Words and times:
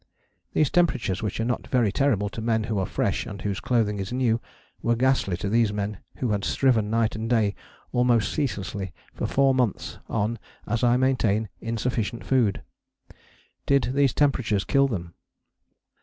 These 0.53 0.71
temperatures, 0.71 1.21
which 1.21 1.39
are 1.39 1.45
not 1.45 1.67
very 1.67 1.91
terrible 1.91 2.27
to 2.29 2.41
men 2.41 2.63
who 2.63 2.79
are 2.79 2.87
fresh 2.87 3.27
and 3.27 3.39
whose 3.39 3.59
clothing 3.59 3.99
is 3.99 4.11
new, 4.11 4.41
were 4.81 4.95
ghastly 4.95 5.37
to 5.37 5.47
these 5.47 5.71
men 5.71 5.99
who 6.15 6.31
had 6.31 6.43
striven 6.43 6.89
night 6.89 7.15
and 7.15 7.29
day 7.29 7.53
almost 7.91 8.33
ceaselessly 8.33 8.95
for 9.13 9.27
four 9.27 9.53
months 9.53 9.99
on, 10.09 10.39
as 10.65 10.83
I 10.83 10.97
maintain, 10.97 11.49
insufficient 11.59 12.25
food. 12.25 12.63
Did 13.67 13.91
these 13.93 14.15
temperatures 14.15 14.63
kill 14.63 14.87
them? 14.87 15.13